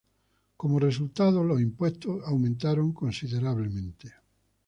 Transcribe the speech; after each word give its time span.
Como 0.57 0.79
resultado, 0.79 1.43
los 1.43 1.61
impuestos 1.61 2.23
aumentaron 2.25 2.91
considerablemente. 2.91 4.15